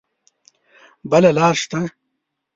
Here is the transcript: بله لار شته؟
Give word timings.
بله 1.11 1.29
لار 1.37 1.53
شته؟ 1.61 1.79